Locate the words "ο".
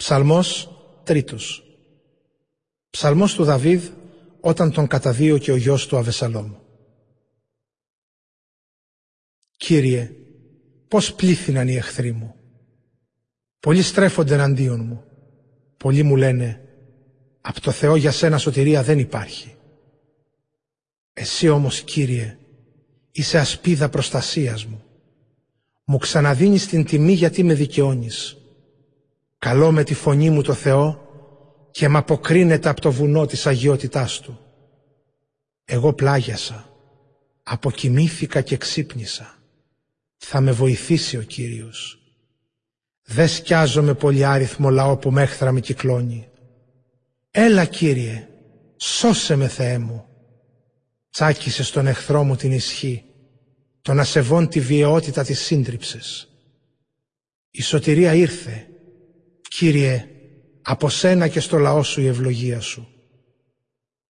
5.52-5.56, 41.16-41.22